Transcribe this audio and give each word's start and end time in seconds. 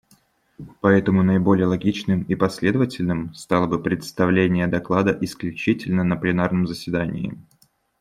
Поэтому 0.79 1.21
наиболее 1.21 1.67
логичным 1.67 2.23
и 2.23 2.33
последовательным 2.33 3.35
стало 3.35 3.67
бы 3.67 3.79
представление 3.79 4.65
доклада 4.65 5.15
исключительно 5.21 6.03
на 6.03 6.15
пленарном 6.15 6.65
заседании. 6.65 7.37